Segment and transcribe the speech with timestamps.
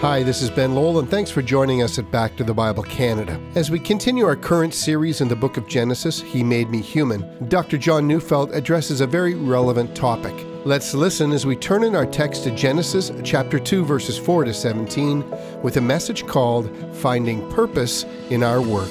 [0.00, 2.82] Hi, this is Ben Lowell, and thanks for joining us at Back to the Bible
[2.82, 3.38] Canada.
[3.54, 7.46] As we continue our current series in the book of Genesis, He Made Me Human,
[7.50, 7.76] Dr.
[7.76, 10.34] John Neufeld addresses a very relevant topic.
[10.64, 14.54] Let's listen as we turn in our text to Genesis chapter 2, verses 4 to
[14.54, 15.22] 17,
[15.60, 18.90] with a message called Finding Purpose in Our Work.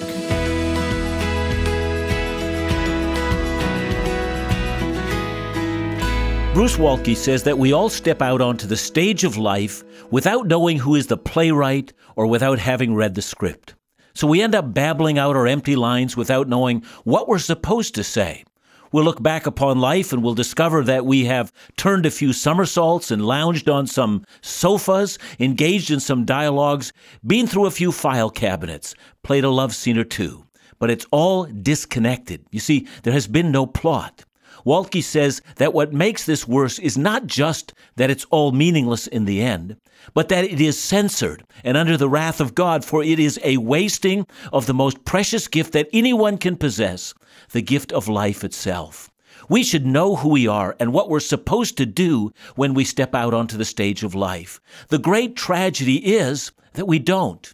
[6.52, 10.80] Bruce Waltke says that we all step out onto the stage of life without knowing
[10.80, 13.76] who is the playwright or without having read the script.
[14.16, 18.04] So we end up babbling out our empty lines without knowing what we're supposed to
[18.04, 18.44] say.
[18.92, 23.12] We'll look back upon life and we'll discover that we have turned a few somersaults
[23.12, 26.92] and lounged on some sofas, engaged in some dialogues,
[27.26, 30.46] been through a few file cabinets, played a love scene or two.
[30.80, 32.44] But it's all disconnected.
[32.50, 34.26] You see, there has been no plot.
[34.66, 39.26] Waltke says that what makes this worse is not just that it's all meaningless in
[39.26, 39.78] the end,
[40.14, 43.58] but that it is censored and under the wrath of God, for it is a
[43.58, 47.14] wasting of the most precious gift that anyone can possess,
[47.52, 49.10] the gift of life itself.
[49.48, 53.16] We should know who we are and what we're supposed to do when we step
[53.16, 54.60] out onto the stage of life.
[54.90, 57.52] The great tragedy is that we don't.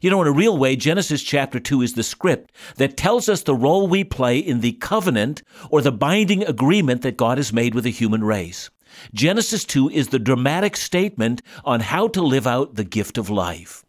[0.00, 3.42] You know, in a real way, Genesis chapter 2 is the script that tells us
[3.42, 7.74] the role we play in the covenant or the binding agreement that God has made
[7.74, 8.68] with the human race.
[9.14, 13.84] Genesis 2 is the dramatic statement on how to live out the gift of life.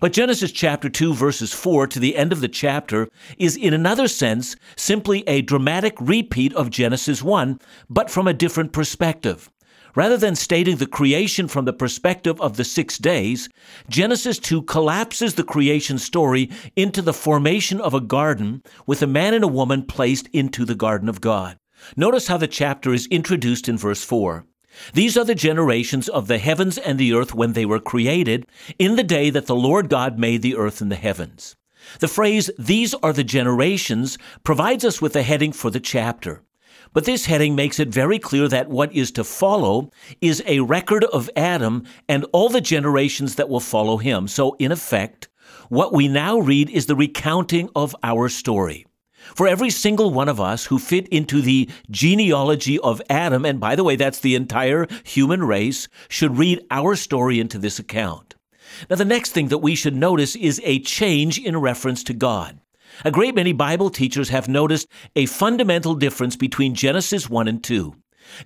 [0.00, 4.08] But Genesis chapter 2, verses 4 to the end of the chapter is, in another
[4.08, 9.50] sense, simply a dramatic repeat of Genesis 1, but from a different perspective.
[9.94, 13.48] Rather than stating the creation from the perspective of the six days,
[13.88, 19.34] Genesis 2 collapses the creation story into the formation of a garden with a man
[19.34, 21.58] and a woman placed into the garden of God.
[21.96, 24.46] Notice how the chapter is introduced in verse 4.
[24.94, 28.46] These are the generations of the heavens and the earth when they were created,
[28.78, 31.54] in the day that the Lord God made the earth and the heavens.
[31.98, 36.42] The phrase, these are the generations, provides us with a heading for the chapter.
[36.92, 41.04] But this heading makes it very clear that what is to follow is a record
[41.04, 44.28] of Adam and all the generations that will follow him.
[44.28, 45.28] So, in effect,
[45.68, 48.84] what we now read is the recounting of our story.
[49.34, 53.76] For every single one of us who fit into the genealogy of Adam, and by
[53.76, 58.34] the way, that's the entire human race, should read our story into this account.
[58.90, 62.58] Now, the next thing that we should notice is a change in reference to God.
[63.04, 64.86] A great many Bible teachers have noticed
[65.16, 67.94] a fundamental difference between Genesis 1 and 2.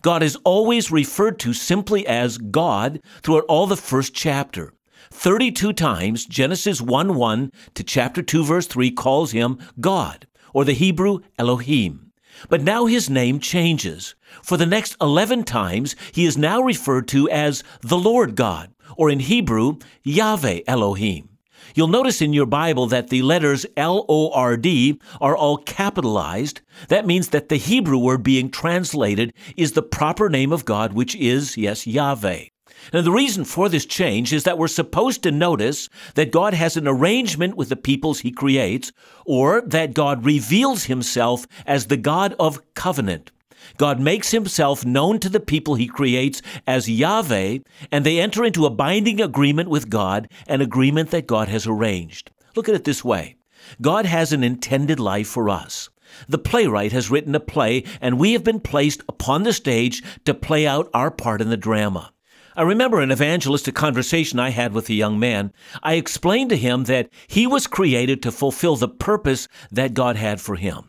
[0.03, 4.73] God is always referred to simply as God throughout all the first chapter.
[5.11, 10.73] 32 times, Genesis 1 1 to chapter 2, verse 3 calls him God, or the
[10.73, 12.13] Hebrew Elohim.
[12.49, 14.15] But now his name changes.
[14.43, 19.11] For the next 11 times, he is now referred to as the Lord God, or
[19.11, 21.36] in Hebrew, Yahweh Elohim.
[21.75, 26.61] You'll notice in your Bible that the letters L O R D are all capitalized.
[26.89, 31.15] That means that the Hebrew word being translated is the proper name of God, which
[31.17, 32.45] is, yes, Yahweh.
[32.93, 36.77] Now, the reason for this change is that we're supposed to notice that God has
[36.77, 38.93] an arrangement with the peoples he creates,
[39.25, 43.33] or that God reveals himself as the God of covenant.
[43.77, 47.59] God makes himself known to the people he creates as Yahweh,
[47.93, 52.31] and they enter into a binding agreement with God, an agreement that God has arranged.
[52.55, 53.37] Look at it this way
[53.81, 55.89] God has an intended life for us.
[56.29, 60.35] The playwright has written a play, and we have been placed upon the stage to
[60.35, 62.13] play out our part in the drama.
[62.59, 65.53] I remember an evangelistic conversation I had with a young man.
[65.83, 70.41] I explained to him that he was created to fulfill the purpose that God had
[70.41, 70.89] for him.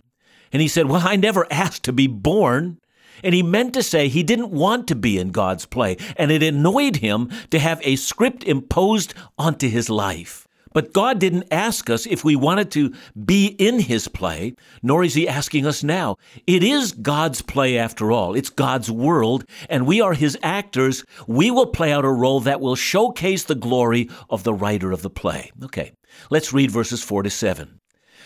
[0.51, 2.79] And he said, Well, I never asked to be born.
[3.23, 6.43] And he meant to say he didn't want to be in God's play, and it
[6.43, 10.47] annoyed him to have a script imposed onto his life.
[10.77, 12.93] But God didn't ask us if we wanted to
[13.25, 14.53] be in his play,
[14.83, 16.17] nor is he asking us now.
[16.45, 18.35] It is God's play after all.
[18.35, 21.03] It's God's world, and we are his actors.
[21.25, 25.01] We will play out a role that will showcase the glory of the writer of
[25.01, 25.51] the play.
[25.63, 25.93] Okay,
[26.29, 27.79] let's read verses 4 to 7.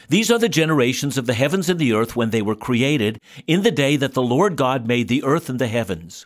[0.09, 3.63] These are the generations of the heavens and the earth when they were created, in
[3.63, 6.25] the day that the Lord God made the earth and the heavens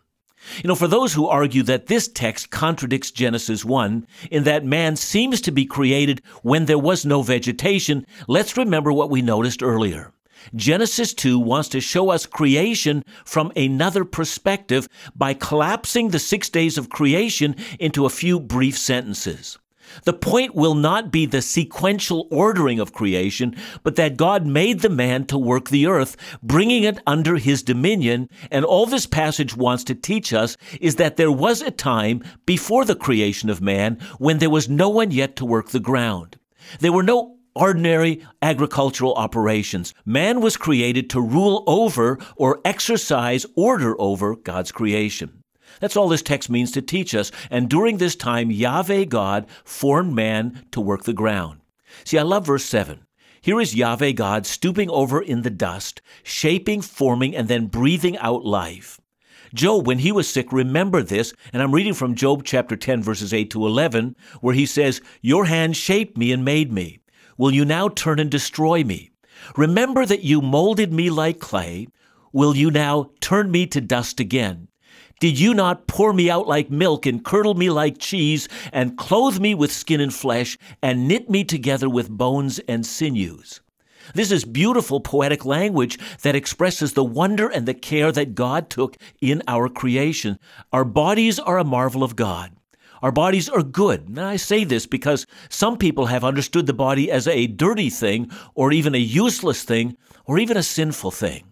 [0.63, 4.95] You know, for those who argue that this text contradicts Genesis 1 in that man
[4.95, 10.13] seems to be created when there was no vegetation, let's remember what we noticed earlier.
[10.55, 16.77] Genesis 2 wants to show us creation from another perspective by collapsing the six days
[16.77, 19.59] of creation into a few brief sentences.
[20.03, 24.89] The point will not be the sequential ordering of creation, but that God made the
[24.89, 28.29] man to work the earth, bringing it under his dominion.
[28.49, 32.85] And all this passage wants to teach us is that there was a time before
[32.85, 36.37] the creation of man when there was no one yet to work the ground.
[36.79, 39.93] There were no ordinary agricultural operations.
[40.05, 45.40] Man was created to rule over or exercise order over God's creation.
[45.81, 47.31] That's all this text means to teach us.
[47.49, 51.59] And during this time, Yahweh God formed man to work the ground.
[52.05, 53.05] See, I love verse 7.
[53.41, 58.45] Here is Yahweh God stooping over in the dust, shaping, forming, and then breathing out
[58.45, 59.01] life.
[59.53, 63.33] Job, when he was sick, remembered this, and I'm reading from Job chapter 10, verses
[63.33, 66.99] 8 to 11, where he says, Your hand shaped me and made me.
[67.37, 69.09] Will you now turn and destroy me?
[69.57, 71.87] Remember that you molded me like clay.
[72.31, 74.67] Will you now turn me to dust again?
[75.21, 79.39] Did you not pour me out like milk and curdle me like cheese and clothe
[79.39, 83.61] me with skin and flesh and knit me together with bones and sinews?
[84.15, 88.97] This is beautiful poetic language that expresses the wonder and the care that God took
[89.21, 90.39] in our creation.
[90.73, 92.53] Our bodies are a marvel of God.
[93.03, 94.07] Our bodies are good.
[94.07, 98.31] And I say this because some people have understood the body as a dirty thing,
[98.55, 101.50] or even a useless thing, or even a sinful thing.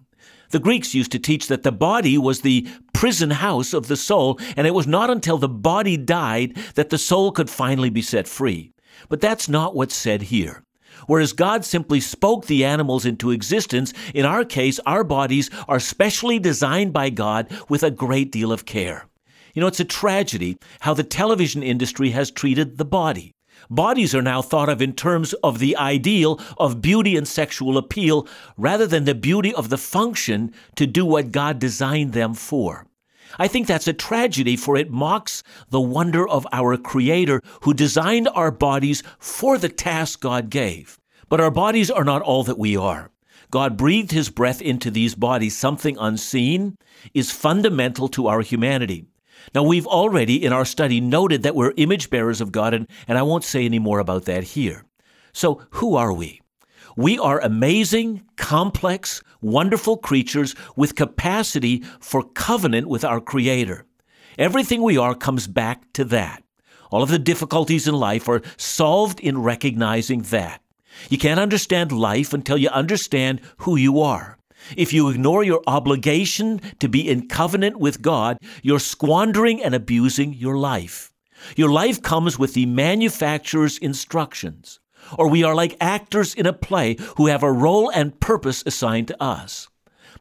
[0.50, 4.40] The Greeks used to teach that the body was the prison house of the soul,
[4.58, 8.28] and it was not until the body died that the soul could finally be set
[8.28, 8.72] free.
[9.10, 10.64] But that's not what's said here.
[11.08, 16.40] Whereas God simply spoke the animals into existence, in our case, our bodies are specially
[16.40, 19.08] designed by God with a great deal of care.
[19.54, 23.34] You know, it's a tragedy how the television industry has treated the body.
[23.70, 28.28] Bodies are now thought of in terms of the ideal of beauty and sexual appeal
[28.58, 32.86] rather than the beauty of the function to do what God designed them for.
[33.38, 38.28] I think that's a tragedy, for it mocks the wonder of our Creator who designed
[38.34, 41.00] our bodies for the task God gave.
[41.28, 43.12] But our bodies are not all that we are.
[43.52, 46.76] God breathed His breath into these bodies, something unseen
[47.14, 49.06] is fundamental to our humanity.
[49.54, 53.18] Now, we've already in our study noted that we're image bearers of God, and, and
[53.18, 54.86] I won't say any more about that here.
[55.34, 56.42] So, who are we?
[56.96, 63.86] We are amazing, complex, wonderful creatures with capacity for covenant with our Creator.
[64.38, 66.44] Everything we are comes back to that.
[66.92, 70.62] All of the difficulties in life are solved in recognizing that.
[71.10, 74.39] You can't understand life until you understand who you are.
[74.76, 80.34] If you ignore your obligation to be in covenant with God, you're squandering and abusing
[80.34, 81.12] your life.
[81.56, 84.80] Your life comes with the manufacturer's instructions.
[85.18, 89.08] Or we are like actors in a play who have a role and purpose assigned
[89.08, 89.70] to us.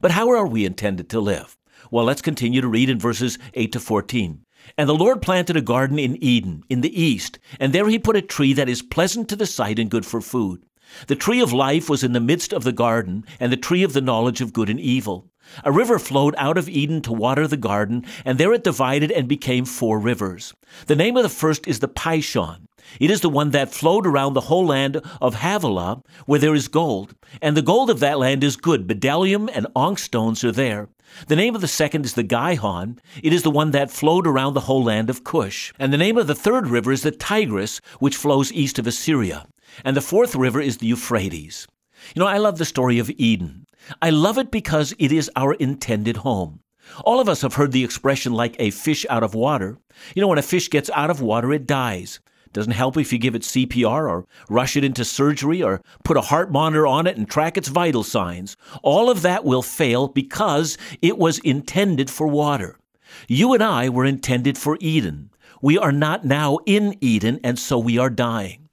[0.01, 1.57] But how are we intended to live?
[1.91, 4.45] Well, let's continue to read in verses 8 to 14.
[4.77, 8.17] And the Lord planted a garden in Eden, in the east, and there he put
[8.17, 10.63] a tree that is pleasant to the sight and good for food.
[11.07, 13.93] The tree of life was in the midst of the garden, and the tree of
[13.93, 15.27] the knowledge of good and evil.
[15.65, 19.29] A river flowed out of Eden to water the garden, and there it divided and
[19.29, 20.55] became four rivers.
[20.87, 22.69] The name of the first is the Pishon.
[23.01, 26.69] It is the one that flowed around the whole land of Havilah, where there is
[26.69, 27.15] gold.
[27.43, 28.87] And the gold of that land is good.
[28.87, 30.89] Bdellium and onyx stones are there.
[31.27, 33.01] The name of the second is the Gihon.
[33.23, 35.73] It is the one that flowed around the whole land of Cush.
[35.79, 39.47] And the name of the third river is the Tigris, which flows east of Assyria.
[39.85, 41.67] And the fourth river is the Euphrates.
[42.15, 43.67] You know, I love the story of Eden.
[44.03, 46.61] I love it because it is our intended home.
[47.05, 49.79] All of us have heard the expression like a fish out of water.
[50.15, 52.21] You know, when a fish gets out of water, it dies.
[52.53, 56.23] Doesn't help if you give it CPR or rush it into surgery or put a
[56.23, 58.57] heart monitor on it and track its vital signs.
[58.83, 62.79] All of that will fail because it was intended for water.
[63.27, 65.31] You and I were intended for Eden.
[65.61, 68.68] We are not now in Eden, and so we are dying.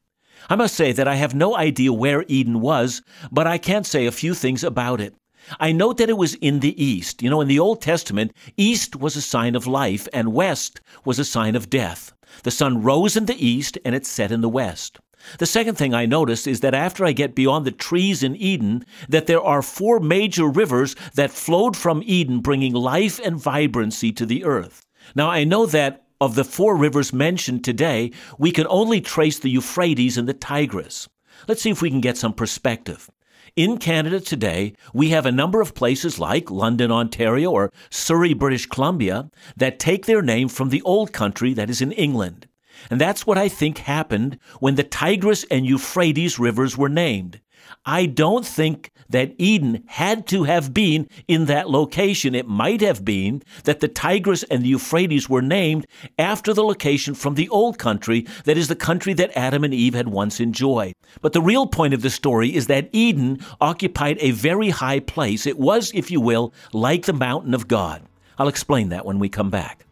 [0.50, 4.06] I must say that I have no idea where Eden was, but I can say
[4.06, 5.16] a few things about it.
[5.60, 7.22] I note that it was in the east.
[7.22, 11.20] You know, in the Old Testament, east was a sign of life and west was
[11.20, 12.14] a sign of death.
[12.44, 15.00] The sun rose in the east and it set in the west.
[15.40, 18.86] The second thing I notice is that after I get beyond the trees in Eden,
[19.10, 24.26] that there are four major rivers that flowed from Eden, bringing life and vibrancy to
[24.26, 24.86] the earth.
[25.16, 29.50] Now, I know that of the four rivers mentioned today, we can only trace the
[29.50, 31.08] Euphrates and the Tigris.
[31.48, 33.10] Let's see if we can get some perspective.
[33.56, 38.66] In Canada today, we have a number of places like London, Ontario, or Surrey, British
[38.66, 42.48] Columbia, that take their name from the old country that is in England.
[42.90, 47.40] And that's what I think happened when the Tigris and Euphrates rivers were named.
[47.86, 52.34] I don't think that Eden had to have been in that location.
[52.36, 55.86] It might have been that the Tigris and the Euphrates were named
[56.18, 59.94] after the location from the old country, that is, the country that Adam and Eve
[59.94, 60.94] had once enjoyed.
[61.22, 65.46] But the real point of the story is that Eden occupied a very high place.
[65.46, 68.02] It was, if you will, like the mountain of God.
[68.38, 69.86] I'll explain that when we come back.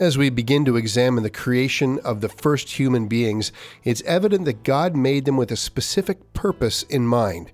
[0.00, 3.50] As we begin to examine the creation of the first human beings,
[3.82, 7.50] it's evident that God made them with a specific purpose in mind.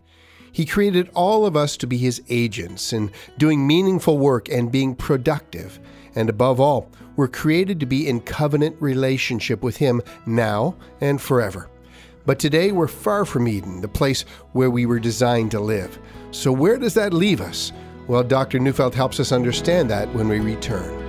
[0.53, 4.95] He created all of us to be His agents in doing meaningful work and being
[4.95, 5.81] productive.
[6.15, 11.71] And above all, we're created to be in covenant relationship with Him now and forever.
[12.27, 15.99] But today we're far from Eden, the place where we were designed to live.
[16.31, 17.73] So, where does that leave us?
[18.07, 18.59] Well, Dr.
[18.59, 21.04] Neufeld helps us understand that when we return.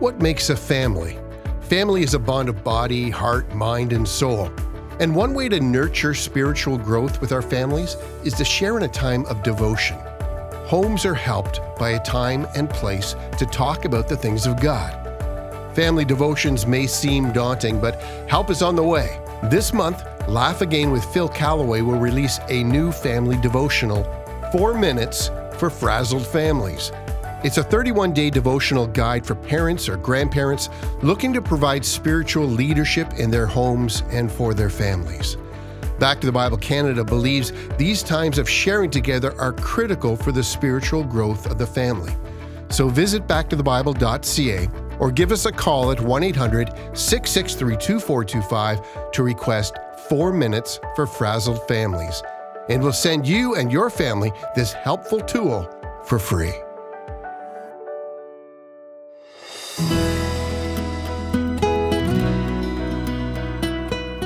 [0.00, 1.18] What makes a family?
[1.60, 4.50] Family is a bond of body, heart, mind, and soul.
[4.98, 8.88] And one way to nurture spiritual growth with our families is to share in a
[8.88, 9.98] time of devotion.
[10.64, 14.96] Homes are helped by a time and place to talk about the things of God.
[15.76, 19.20] Family devotions may seem daunting, but help is on the way.
[19.50, 24.04] This month, Laugh Again with Phil Callaway will release a new family devotional,
[24.50, 26.90] Four Minutes for Frazzled Families.
[27.42, 30.68] It's a 31 day devotional guide for parents or grandparents
[31.02, 35.38] looking to provide spiritual leadership in their homes and for their families.
[35.98, 40.42] Back to the Bible Canada believes these times of sharing together are critical for the
[40.44, 42.14] spiritual growth of the family.
[42.68, 44.68] So visit backtothebible.ca
[44.98, 49.78] or give us a call at 1 800 663 2425 to request
[50.10, 52.22] four minutes for frazzled families.
[52.68, 55.66] And we'll send you and your family this helpful tool
[56.04, 56.52] for free.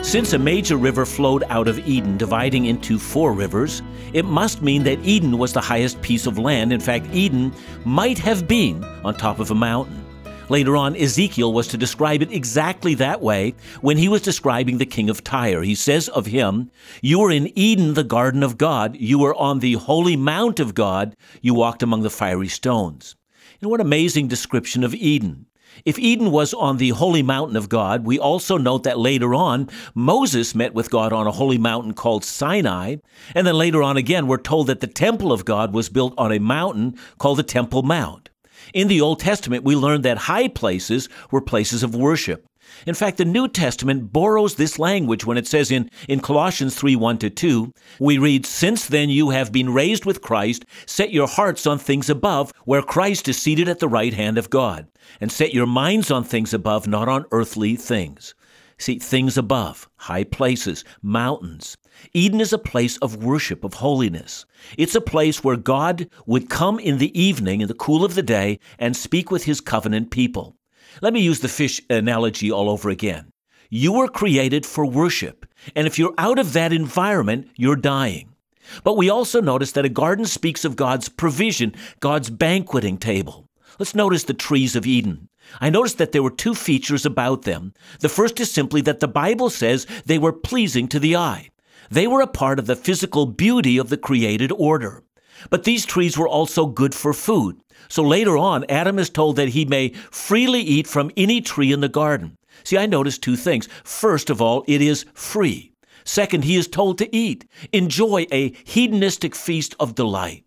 [0.04, 3.82] Since a major river flowed out of Eden, dividing into four rivers,
[4.12, 6.75] it must mean that Eden was the highest piece of land.
[6.75, 7.54] In fact, Eden
[7.87, 10.04] might have been on top of a mountain.
[10.50, 14.87] Later on, Ezekiel was to describe it exactly that way when he was describing the
[14.87, 15.62] king of Tyre.
[15.62, 16.70] He says of him,
[17.00, 18.96] You were in Eden, the garden of God.
[18.96, 21.16] You were on the holy mount of God.
[21.40, 23.16] You walked among the fiery stones.
[23.62, 25.46] And what amazing description of Eden.
[25.85, 29.69] If Eden was on the holy mountain of God, we also note that later on,
[29.95, 32.97] Moses met with God on a holy mountain called Sinai.
[33.35, 36.33] And then later on again, we're told that the temple of God was built on
[36.33, 38.31] a mountain called the Temple Mount.
[38.75, 42.45] In the Old Testament, we learn that high places were places of worship.
[42.88, 46.97] In fact, the New Testament borrows this language when it says in, in Colossians 3
[46.97, 51.28] 1 to 2, we read, Since then you have been raised with Christ, set your
[51.28, 54.88] hearts on things above, where Christ is seated at the right hand of God,
[55.21, 58.35] and set your minds on things above, not on earthly things.
[58.76, 61.76] See, things above, high places, mountains.
[62.12, 64.46] Eden is a place of worship, of holiness.
[64.76, 68.22] It's a place where God would come in the evening, in the cool of the
[68.22, 70.56] day, and speak with his covenant people.
[71.00, 73.30] Let me use the fish analogy all over again.
[73.70, 78.34] You were created for worship, and if you're out of that environment, you're dying.
[78.82, 83.48] But we also notice that a garden speaks of God's provision, God's banqueting table.
[83.78, 85.28] Let's notice the trees of Eden.
[85.60, 87.74] I noticed that there were two features about them.
[88.00, 91.50] The first is simply that the Bible says they were pleasing to the eye.
[91.90, 95.02] They were a part of the physical beauty of the created order.
[95.50, 97.60] But these trees were also good for food.
[97.88, 101.80] So later on, Adam is told that he may freely eat from any tree in
[101.80, 102.36] the garden.
[102.62, 103.68] See, I noticed two things.
[103.82, 105.72] First of all, it is free.
[106.04, 110.44] Second, he is told to eat, enjoy a hedonistic feast of delight.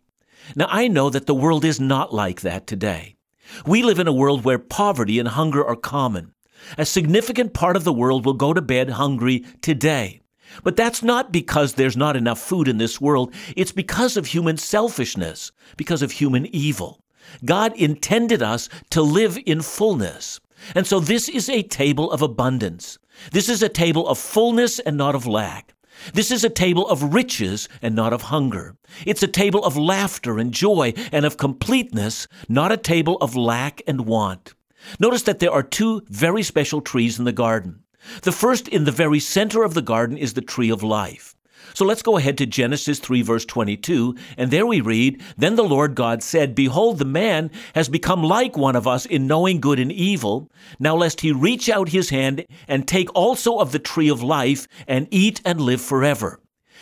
[0.55, 3.15] Now, I know that the world is not like that today.
[3.65, 6.33] We live in a world where poverty and hunger are common.
[6.77, 10.21] A significant part of the world will go to bed hungry today.
[10.63, 13.33] But that's not because there's not enough food in this world.
[13.55, 17.01] It's because of human selfishness, because of human evil.
[17.45, 20.39] God intended us to live in fullness.
[20.75, 22.97] And so this is a table of abundance.
[23.31, 25.73] This is a table of fullness and not of lack.
[26.13, 28.75] This is a table of riches and not of hunger.
[29.05, 33.81] It's a table of laughter and joy and of completeness, not a table of lack
[33.87, 34.53] and want.
[34.99, 37.83] Notice that there are two very special trees in the garden.
[38.23, 41.35] The first in the very center of the garden is the tree of life.
[41.73, 45.63] So let's go ahead to Genesis 3, verse 22, and there we read Then the
[45.63, 49.79] Lord God said, Behold, the man has become like one of us in knowing good
[49.79, 50.49] and evil.
[50.79, 54.67] Now lest he reach out his hand and take also of the tree of life
[54.87, 56.39] and eat and live forever.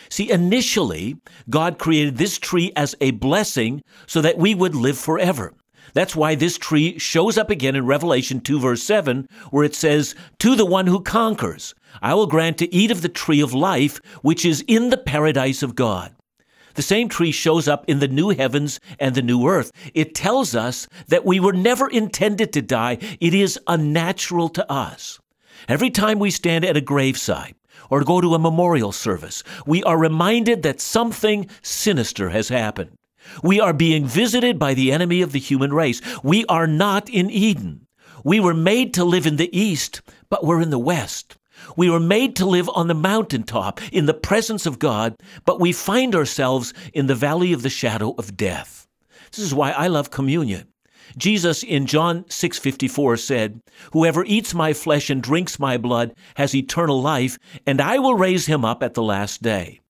[0.08, 1.16] See, initially,
[1.50, 5.52] God created this tree as a blessing so that we would live forever.
[5.96, 10.14] That's why this tree shows up again in Revelation 2, verse 7, where it says,
[10.40, 13.98] To the one who conquers, I will grant to eat of the tree of life,
[14.20, 16.14] which is in the paradise of God.
[16.74, 19.72] The same tree shows up in the new heavens and the new earth.
[19.94, 22.98] It tells us that we were never intended to die.
[23.18, 25.18] It is unnatural to us.
[25.66, 27.54] Every time we stand at a graveside
[27.88, 32.98] or go to a memorial service, we are reminded that something sinister has happened.
[33.42, 36.00] We are being visited by the enemy of the human race.
[36.22, 37.86] We are not in Eden.
[38.24, 41.36] We were made to live in the east, but we're in the west.
[41.76, 45.72] We were made to live on the mountaintop in the presence of God, but we
[45.72, 48.86] find ourselves in the valley of the shadow of death.
[49.32, 50.68] This is why I love communion.
[51.16, 53.60] Jesus in John 6:54 said,
[53.92, 58.46] "Whoever eats my flesh and drinks my blood has eternal life, and I will raise
[58.46, 59.80] him up at the last day."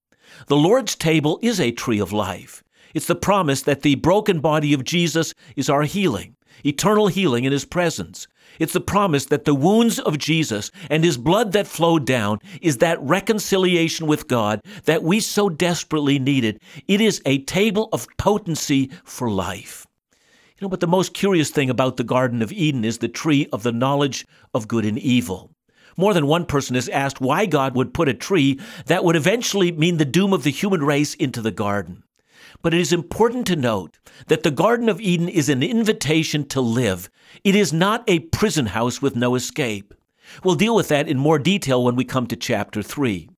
[0.49, 2.63] The Lord's table is a tree of life.
[2.97, 6.35] It's the promise that the broken body of Jesus is our healing,
[6.65, 8.27] eternal healing in his presence.
[8.59, 12.79] It's the promise that the wounds of Jesus and his blood that flowed down is
[12.79, 16.59] that reconciliation with God that we so desperately needed.
[16.89, 19.87] It is a table of potency for life.
[20.59, 23.47] You know, but the most curious thing about the Garden of Eden is the tree
[23.53, 24.25] of the knowledge
[24.55, 25.51] of good and evil.
[25.99, 29.71] More than one person has asked why God would put a tree that would eventually
[29.71, 32.03] mean the doom of the human race into the garden.
[32.63, 36.61] But it is important to note that the Garden of Eden is an invitation to
[36.61, 37.11] live.
[37.45, 39.95] It is not a prison house with no escape.
[40.43, 43.29] We'll deal with that in more detail when we come to chapter 3.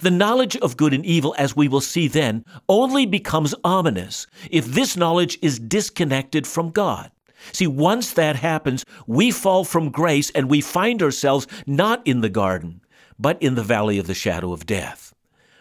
[0.00, 4.66] The knowledge of good and evil, as we will see then, only becomes ominous if
[4.66, 7.10] this knowledge is disconnected from God.
[7.52, 12.30] See, once that happens, we fall from grace and we find ourselves not in the
[12.30, 12.80] garden,
[13.18, 15.14] but in the valley of the shadow of death.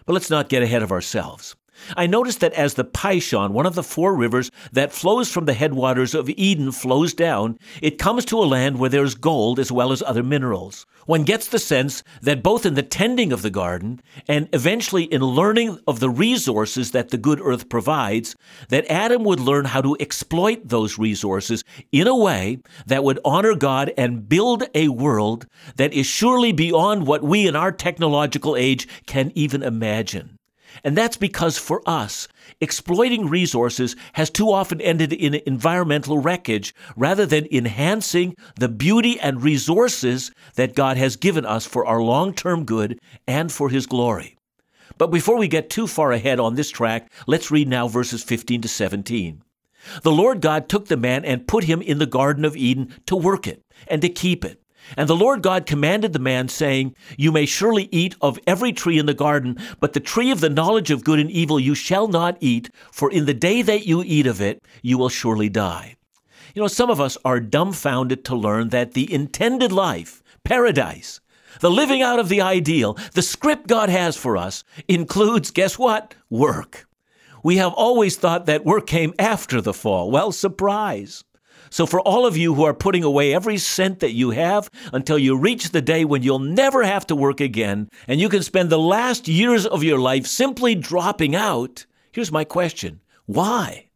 [0.05, 1.55] But let's not get ahead of ourselves.
[1.95, 5.53] I noticed that as the Pishon, one of the four rivers that flows from the
[5.53, 9.91] headwaters of Eden, flows down, it comes to a land where there's gold as well
[9.91, 10.85] as other minerals.
[11.05, 15.21] One gets the sense that both in the tending of the garden and eventually in
[15.21, 18.35] learning of the resources that the good earth provides,
[18.69, 23.55] that Adam would learn how to exploit those resources in a way that would honor
[23.55, 28.87] God and build a world that is surely beyond what we in our technological age
[29.05, 30.32] can even imagine.
[30.83, 32.27] And that's because for us,
[32.61, 39.43] exploiting resources has too often ended in environmental wreckage rather than enhancing the beauty and
[39.43, 44.37] resources that God has given us for our long term good and for His glory.
[44.97, 48.61] But before we get too far ahead on this track, let's read now verses 15
[48.61, 49.41] to 17.
[50.01, 53.15] The Lord God took the man and put him in the Garden of Eden to
[53.15, 54.62] work it and to keep it.
[54.97, 58.99] And the Lord God commanded the man, saying, You may surely eat of every tree
[58.99, 62.07] in the garden, but the tree of the knowledge of good and evil you shall
[62.07, 65.95] not eat, for in the day that you eat of it, you will surely die.
[66.53, 71.19] You know, some of us are dumbfounded to learn that the intended life, paradise,
[71.59, 76.15] the living out of the ideal, the script God has for us, includes, guess what?
[76.29, 76.87] Work.
[77.43, 80.09] We have always thought that work came after the fall.
[80.09, 81.23] Well, surprise.
[81.73, 85.17] So, for all of you who are putting away every cent that you have until
[85.17, 88.69] you reach the day when you'll never have to work again and you can spend
[88.69, 93.89] the last years of your life simply dropping out, here's my question why?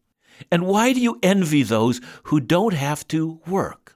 [0.51, 3.95] And why do you envy those who don't have to work?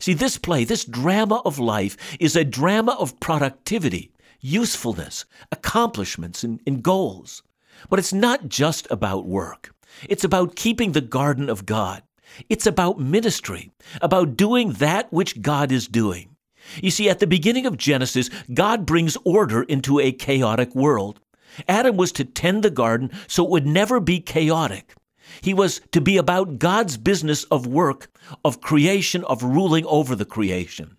[0.00, 6.58] See, this play, this drama of life, is a drama of productivity, usefulness, accomplishments, and,
[6.66, 7.44] and goals.
[7.88, 9.72] But it's not just about work.
[10.08, 12.02] It's about keeping the garden of God.
[12.48, 16.36] It's about ministry, about doing that which God is doing.
[16.82, 21.20] You see, at the beginning of Genesis, God brings order into a chaotic world.
[21.68, 24.94] Adam was to tend the garden so it would never be chaotic.
[25.40, 28.10] He was to be about God's business of work,
[28.44, 30.96] of creation, of ruling over the creation.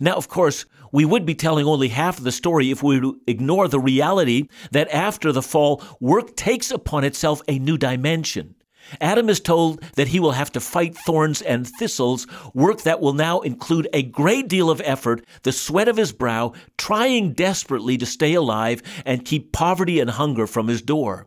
[0.00, 3.68] Now, of course, we would be telling only half of the story if we ignore
[3.68, 8.54] the reality that after the fall, work takes upon itself a new dimension.
[9.00, 13.12] Adam is told that he will have to fight thorns and thistles, work that will
[13.12, 18.06] now include a great deal of effort, the sweat of his brow, trying desperately to
[18.06, 21.26] stay alive and keep poverty and hunger from his door.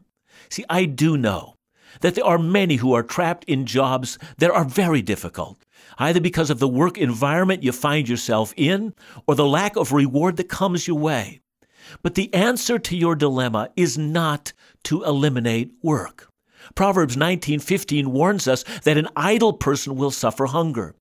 [0.50, 1.56] See, I do know
[2.00, 5.65] that there are many who are trapped in jobs that are very difficult,
[5.97, 8.93] either because of the work environment you find yourself in
[9.28, 11.41] or the lack of reward that comes your way.
[12.02, 16.31] But the answer to your dilemma is not to eliminate work.
[16.76, 20.95] Proverbs 19:15 warns us that an idle person will suffer hunger.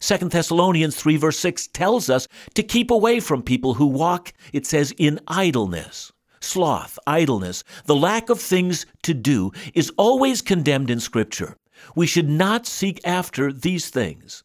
[0.00, 4.66] 2 Thessalonians 3 verse 6 tells us to keep away from people who walk, it
[4.66, 6.12] says, in idleness.
[6.40, 11.56] Sloth, idleness, the lack of things to do is always condemned in Scripture.
[11.94, 14.44] We should not seek after these things.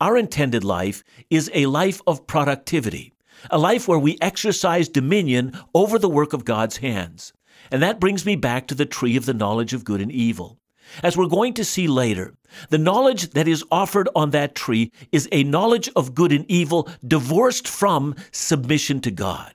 [0.00, 3.12] Our intended life is a life of productivity,
[3.50, 7.32] a life where we exercise dominion over the work of God's hands.
[7.70, 10.58] And that brings me back to the tree of the knowledge of good and evil.
[11.02, 12.34] As we're going to see later,
[12.70, 16.88] the knowledge that is offered on that tree is a knowledge of good and evil
[17.06, 19.54] divorced from submission to God,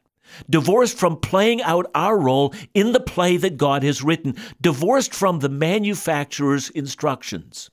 [0.49, 5.39] divorced from playing out our role in the play that God has written, divorced from
[5.39, 7.71] the manufacturer's instructions.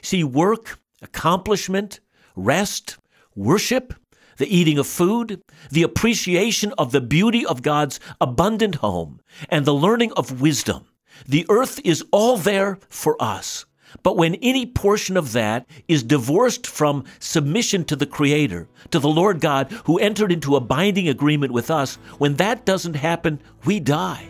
[0.00, 2.00] See, work, accomplishment,
[2.36, 2.98] rest,
[3.34, 3.94] worship,
[4.38, 9.74] the eating of food, the appreciation of the beauty of God's abundant home, and the
[9.74, 10.86] learning of wisdom
[11.26, 13.64] the earth is all there for us.
[14.02, 19.08] But when any portion of that is divorced from submission to the Creator, to the
[19.08, 23.80] Lord God who entered into a binding agreement with us, when that doesn't happen, we
[23.80, 24.26] die.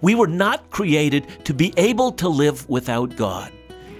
[0.00, 3.52] We were not created to be able to live without God.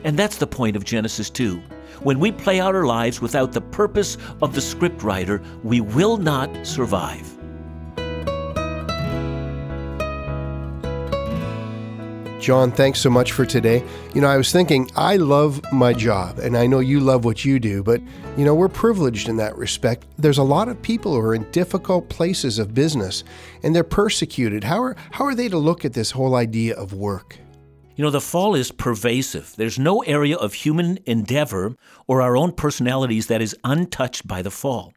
[0.05, 1.61] And that's the point of Genesis 2.
[2.03, 6.67] When we play out our lives without the purpose of the scriptwriter, we will not
[6.67, 7.37] survive.
[12.41, 13.85] John, thanks so much for today.
[14.15, 17.45] You know, I was thinking, I love my job, and I know you love what
[17.45, 18.01] you do, but,
[18.39, 20.07] you know, we're privileged in that respect.
[20.17, 23.25] There's a lot of people who are in difficult places of business,
[23.63, 24.65] and they're persecuted.
[24.65, 27.39] How are, how are they to look at this whole idea of work?
[28.01, 29.53] You know, the fall is pervasive.
[29.59, 34.51] There's no area of human endeavor or our own personalities that is untouched by the
[34.51, 34.95] fall.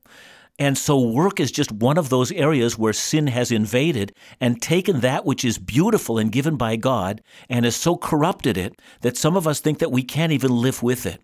[0.57, 5.01] And so work is just one of those areas where sin has invaded and taken
[5.01, 9.35] that which is beautiful and given by God and has so corrupted it that some
[9.35, 11.19] of us think that we can't even live with it.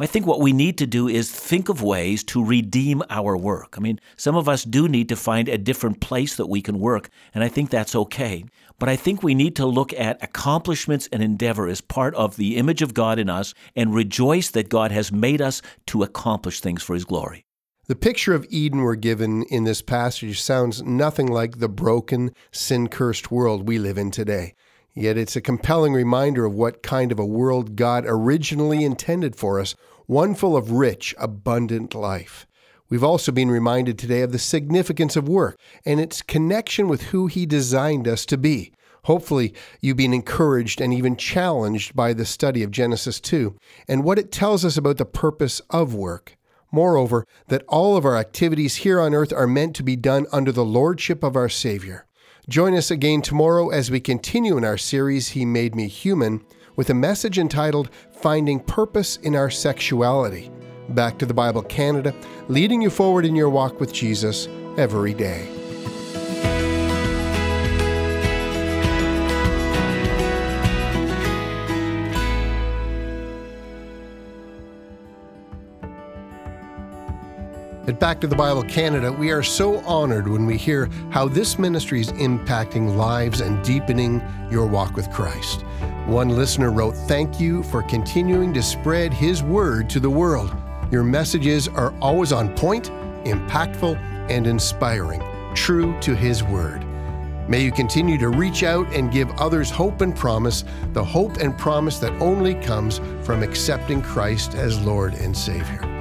[0.00, 3.74] I think what we need to do is think of ways to redeem our work.
[3.76, 6.78] I mean, some of us do need to find a different place that we can
[6.78, 8.44] work, and I think that's okay.
[8.78, 12.58] But I think we need to look at accomplishments and endeavor as part of the
[12.58, 16.80] image of God in us and rejoice that God has made us to accomplish things
[16.80, 17.44] for His glory.
[17.88, 22.88] The picture of Eden we're given in this passage sounds nothing like the broken, sin
[22.88, 24.54] cursed world we live in today.
[24.98, 29.60] Yet it's a compelling reminder of what kind of a world God originally intended for
[29.60, 32.48] us, one full of rich, abundant life.
[32.88, 37.28] We've also been reminded today of the significance of work and its connection with who
[37.28, 38.72] He designed us to be.
[39.04, 43.54] Hopefully, you've been encouraged and even challenged by the study of Genesis 2
[43.86, 46.36] and what it tells us about the purpose of work.
[46.72, 50.50] Moreover, that all of our activities here on earth are meant to be done under
[50.50, 52.07] the lordship of our Savior.
[52.48, 56.42] Join us again tomorrow as we continue in our series, He Made Me Human,
[56.76, 57.90] with a message entitled
[58.22, 60.50] Finding Purpose in Our Sexuality.
[60.88, 62.14] Back to the Bible Canada,
[62.48, 65.46] leading you forward in your walk with Jesus every day.
[77.88, 81.58] At Back to the Bible Canada, we are so honored when we hear how this
[81.58, 84.20] ministry is impacting lives and deepening
[84.50, 85.62] your walk with Christ.
[86.04, 90.54] One listener wrote, Thank you for continuing to spread His word to the world.
[90.92, 92.90] Your messages are always on point,
[93.24, 93.96] impactful,
[94.28, 95.22] and inspiring,
[95.54, 96.84] true to His word.
[97.48, 101.56] May you continue to reach out and give others hope and promise, the hope and
[101.56, 105.97] promise that only comes from accepting Christ as Lord and Savior.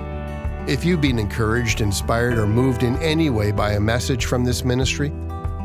[0.68, 4.66] If you've been encouraged, inspired, or moved in any way by a message from this
[4.66, 5.14] ministry,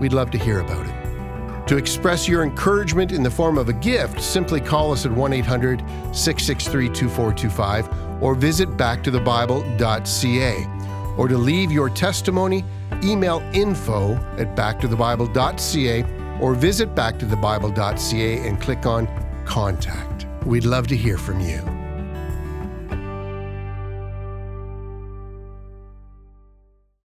[0.00, 1.66] we'd love to hear about it.
[1.66, 5.32] To express your encouragement in the form of a gift, simply call us at 1
[5.32, 5.80] 800
[6.14, 11.16] 663 2425 or visit backtothebible.ca.
[11.18, 12.64] Or to leave your testimony,
[13.02, 16.04] email info at backtothebible.ca
[16.40, 19.08] or visit backtothebible.ca and click on
[19.46, 20.28] Contact.
[20.46, 21.81] We'd love to hear from you.